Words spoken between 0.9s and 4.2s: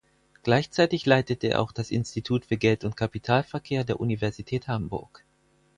leitete er auch das Institut für Geld- und Kapitalverkehr der